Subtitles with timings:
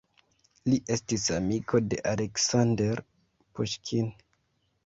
[0.71, 3.05] Li estis amiko de Aleksandr
[3.59, 4.09] Puŝkin.